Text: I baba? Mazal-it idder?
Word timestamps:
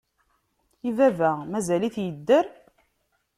I 0.87 0.91
baba? 0.97 1.31
Mazal-it 1.51 1.97
idder? 2.05 2.45